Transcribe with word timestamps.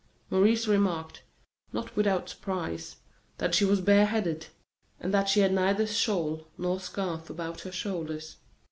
Maurice 0.31 0.67
remarked, 0.67 1.21
not 1.73 1.95
without 1.95 2.27
surprise, 2.27 2.95
that 3.37 3.53
she 3.53 3.65
was 3.65 3.81
bare 3.81 4.07
headed, 4.07 4.47
and 4.99 5.13
that 5.13 5.29
she 5.29 5.41
had 5.41 5.53
neither 5.53 5.85
shawl 5.85 6.47
nor 6.57 6.79
scarf 6.79 7.29
about 7.29 7.61
her 7.61 7.71
shoulders. 7.71 8.37